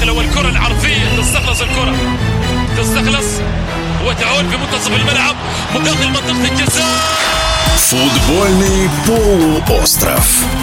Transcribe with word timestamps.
الناقله 0.00 0.12
والكره 0.12 0.48
العرضيه 0.48 1.16
تستخلص 1.20 1.60
الكره 1.60 1.94
تستخلص 2.78 3.26
وتعود 4.06 4.44
في 4.50 4.56
منتصف 4.56 4.92
الملعب 4.96 5.36
من 5.74 5.82
داخل 5.82 6.08
منطقه 6.08 6.44
الجزاء 6.52 7.16
Футбольный 7.90 8.88
полуостров. 9.06 10.59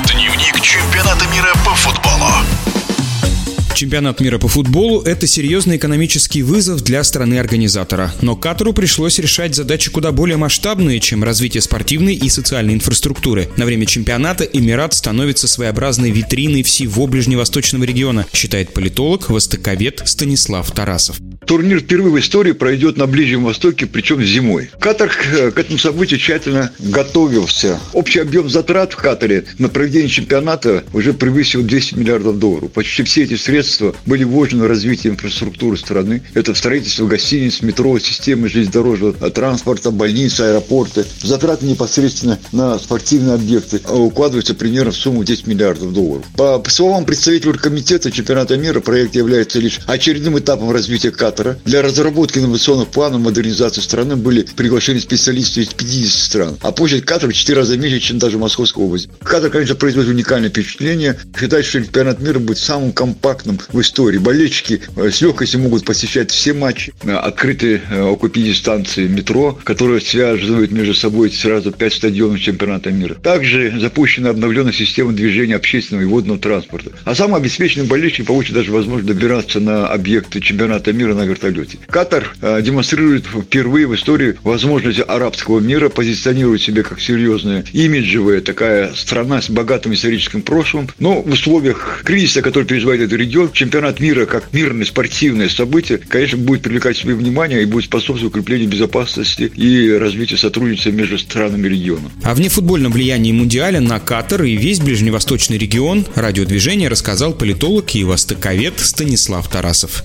Чемпионат 3.79 4.19
мира 4.19 4.39
по 4.39 4.49
футболу– 4.49 5.03
это 5.05 5.29
серьезный 5.29 5.77
экономический 5.77 6.43
вызов 6.43 6.83
для 6.83 7.05
страны-организатора. 7.05 8.13
Но 8.23 8.35
Катару 8.35 8.73
пришлось 8.73 9.21
решать 9.21 9.55
задачи 9.55 9.89
куда 9.89 10.11
более 10.11 10.37
масштабные, 10.37 10.99
чем 10.99 11.23
развитие 11.23 11.61
спортивной 11.61 12.17
и 12.17 12.29
социальной 12.29 12.75
инфраструктуры. 12.75 13.49
На 13.57 13.67
время 13.67 13.87
чемпионата 13.87 14.43
Эмират 14.43 14.95
становится 14.95 15.47
своеобразной 15.47 16.11
витриной 16.11 16.65
всего 16.65 17.07
ближневосточного 17.07 17.85
региона, 17.85 18.27
считает 18.33 18.75
политолог, 18.75 19.31
востоковед 19.31 20.03
Станислав 20.07 20.69
Тарасов. 20.73 21.21
Турнир 21.49 21.81
впервые 21.81 22.13
в 22.13 22.19
истории 22.19 22.53
пройдет 22.53 22.99
на 22.99 23.07
Ближнем 23.07 23.43
Востоке, 23.43 23.87
причем 23.87 24.23
зимой. 24.23 24.69
Катар 24.79 25.09
к 25.09 25.59
этому 25.59 25.79
событию 25.79 26.21
тщательно 26.21 26.71
готовился. 26.79 27.81
Общий 27.95 28.21
объем 28.21 28.51
затрат 28.51 28.93
в 28.93 28.97
Катаре 28.97 29.47
на 29.57 29.71
проведение 29.71 30.11
чемпионата 30.11 30.85
уже 30.93 31.15
превысил 31.15 31.63
200 31.63 31.95
миллиардов 31.95 32.39
долларов. 32.39 32.71
Почти 32.73 33.03
все 33.03 33.23
эти 33.23 33.37
средства 33.37 33.97
были 34.05 34.25
вложены 34.25 34.65
в 34.65 34.67
развитие 34.67 35.15
инфраструктуры 35.15 35.79
страны. 35.79 36.23
Это 36.35 36.55
строительство 36.55 37.07
гостиниц, 37.07 37.63
метро, 37.63 37.99
системы 37.99 38.51
железнодорожного 38.51 39.31
транспорта, 39.31 39.91
больницы, 39.91 40.43
аэропорты. 40.43 41.07
Затраты 41.23 41.65
непосредственно 41.65 42.39
на 42.53 42.79
спортивные 42.79 43.37
объекты 43.37 43.81
укладываются 43.89 44.55
примерно 44.55 44.91
в 44.91 44.97
сумму 44.97 45.25
10 45.25 45.47
миллиардов 45.47 45.95
долларов. 45.95 46.27
По 46.37 46.63
словам 46.69 47.07
представителя 47.07 47.55
комитета 47.55 48.11
чемпионата 48.11 48.59
мира, 48.59 48.81
проект 48.81 49.17
является 49.17 49.61
лишь 49.61 49.81
очередным 49.87 50.39
этапом 50.39 50.71
развития 50.73 51.11
Катара 51.11 51.38
оператора. 51.39 51.59
Для 51.65 51.83
разработки 51.83 52.39
инновационных 52.39 52.89
планов 52.89 53.21
модернизации 53.21 53.81
страны 53.81 54.17
были 54.17 54.43
приглашены 54.57 55.01
специалисты 55.01 55.63
из 55.63 55.69
50 55.69 56.11
стран. 56.11 56.59
А 56.63 56.73
площадь 56.73 57.05
Катара 57.05 57.31
в 57.31 57.35
4 57.35 57.59
раза 57.59 57.77
меньше, 57.77 58.01
чем 58.01 58.19
даже 58.19 58.39
Московская 58.39 58.85
область. 58.85 59.09
Катар, 59.21 59.51
конечно, 59.51 59.75
производит 59.75 60.11
уникальное 60.11 60.51
впечатление. 60.51 61.19
Считает, 61.39 61.65
что 61.65 61.83
чемпионат 61.83 62.21
мира 62.21 62.39
будет 62.39 62.59
самым 62.59 62.93
компактным 62.93 63.59
в 63.73 63.81
истории. 63.81 64.19
Болельщики 64.19 64.81
э, 64.97 65.11
с 65.11 65.21
легкостью 65.21 65.61
могут 65.61 65.85
посещать 65.85 66.31
все 66.31 66.53
матчи. 66.53 66.93
Э, 67.03 67.15
Открыты 67.15 67.81
э, 67.91 68.03
около 68.03 68.31
50 68.31 68.57
станций 68.57 69.09
метро, 69.09 69.59
которые 69.65 70.01
связывают 70.01 70.71
между 70.71 70.95
собой 70.95 71.31
сразу 71.31 71.73
5 71.73 71.95
стадионов 71.95 72.41
чемпионата 72.41 72.91
мира. 72.91 73.15
Также 73.15 73.79
запущена 73.79 74.31
обновленная 74.31 74.73
система 74.73 75.13
движения 75.13 75.57
общественного 75.57 76.03
и 76.03 76.07
водного 76.07 76.39
транспорта. 76.39 76.93
А 77.05 77.15
самые 77.15 77.39
обеспеченные 77.39 77.87
болельщики 77.87 78.23
получат 78.23 78.55
даже 78.55 78.73
возможность 78.73 79.07
добираться 79.07 79.61
на 79.61 79.89
объекты 79.89 80.41
чемпионата 80.41 80.93
мира 80.93 81.15
на 81.15 81.28
вертолете. 81.29 81.79
Катар 81.89 82.35
э, 82.41 82.61
демонстрирует 82.63 83.27
впервые 83.27 83.87
в 83.87 83.95
истории 83.95 84.37
возможность 84.43 85.01
арабского 85.07 85.61
мира 85.61 85.89
позиционировать 85.89 86.63
себя 86.63 86.83
как 86.83 87.01
серьезная 87.01 87.65
имиджевая 87.73 88.41
такая 88.41 88.93
страна 88.95 89.41
с 89.41 89.51
богатым 89.51 89.95
историческим 89.95 90.43
прошлым. 90.43 90.89
Но 90.99 91.23
в 91.23 91.31
условиях 91.31 92.03
кризиса, 92.05 92.43
который 92.43 92.65
переживает 92.65 93.01
этот 93.01 93.19
регион, 93.19 93.53
чемпионат 93.53 94.01
мира 94.01 94.27
как 94.27 94.53
мирное 94.53 94.85
спортивное 94.85 95.49
событие, 95.49 95.99
конечно, 95.99 96.39
будет 96.39 96.63
привлекать 96.63 96.97
себе 96.97 97.15
внимание 97.15 97.63
и 97.63 97.67
будет 97.67 97.85
способствовать 97.85 98.25
укреплению 98.25 98.69
безопасности 98.69 99.51
и 99.55 99.93
развитию 99.93 100.39
сотрудничества 100.39 100.91
между 100.91 101.19
странами 101.19 101.69
региона. 101.69 102.11
О 102.23 102.35
внефутбольном 102.35 102.93
влиянии 102.93 103.33
Мундиаля 103.33 103.81
на 103.81 104.01
Катар 104.01 104.43
и 104.45 104.57
весь 104.57 104.81
ближневосточный 104.81 105.59
регион 105.59 106.07
радиодвижение 106.15 106.89
рассказал 106.89 107.35
политолог 107.35 107.95
и 107.95 108.05
востоковед 108.05 108.75
Станислав 108.79 109.49
Тарасов. 109.49 110.05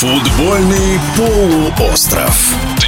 Футбольный 0.00 0.98
полуостров. 1.14 2.79